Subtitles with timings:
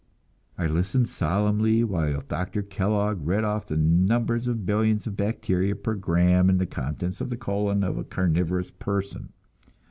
[0.57, 5.93] I listened solemnly while Doctor Kellogg read off the numbers of billions of bacteria per
[5.93, 9.31] gram in the contents of the colon of a carnivorous person.